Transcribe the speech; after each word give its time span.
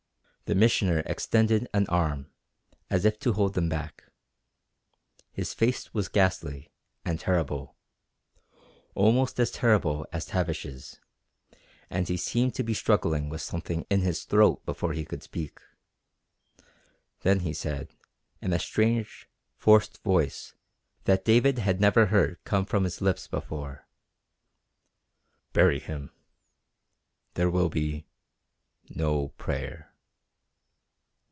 The 0.47 0.55
Missioner 0.55 0.99
extended 1.05 1.69
an 1.73 1.87
arm, 1.87 2.29
as 2.89 3.05
if 3.05 3.17
to 3.21 3.31
hold 3.31 3.53
them 3.53 3.69
back. 3.69 4.03
His 5.31 5.53
face 5.53 5.93
was 5.93 6.09
ghastly, 6.09 6.73
and 7.05 7.17
terrible 7.17 7.77
almost 8.93 9.39
as 9.39 9.49
terrible 9.49 10.05
as 10.11 10.25
Tavish's, 10.25 10.99
and 11.89 12.05
he 12.09 12.17
seemed 12.17 12.53
to 12.55 12.63
be 12.65 12.73
struggling 12.73 13.29
with 13.29 13.39
something 13.39 13.85
in 13.89 14.01
his 14.01 14.25
throat 14.25 14.65
before 14.65 14.91
he 14.91 15.05
could 15.05 15.23
speak. 15.23 15.57
Then 17.21 17.39
he 17.47 17.53
said, 17.53 17.95
in 18.41 18.51
a 18.51 18.59
strange, 18.59 19.29
forced 19.55 20.03
voice 20.03 20.53
that 21.05 21.23
David 21.23 21.59
had 21.59 21.79
never 21.79 22.07
heard 22.07 22.43
come 22.43 22.65
from 22.65 22.83
his 22.83 22.99
lips 22.99 23.25
before: 23.25 23.87
"Bury 25.53 25.79
him. 25.79 26.11
There 27.35 27.49
will 27.49 27.69
be 27.69 28.05
no 28.89 29.29
prayer." 29.37 29.87